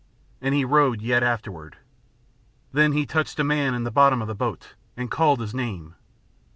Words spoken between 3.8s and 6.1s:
the bottom of the boat, and called his name.